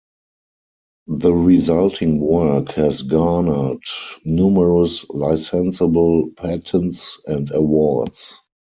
[1.05, 3.83] The resulting work has garnered
[4.25, 8.33] numerous licensable patents and awards.